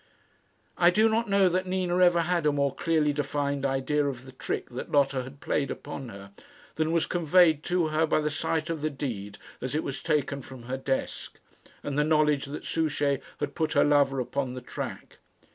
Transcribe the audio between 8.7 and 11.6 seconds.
of the deed as it was taken from her desk,